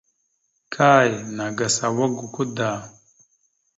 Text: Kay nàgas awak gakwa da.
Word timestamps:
Kay 0.73 1.09
nàgas 1.35 1.75
awak 1.87 2.11
gakwa 2.17 2.43
da. 2.57 2.69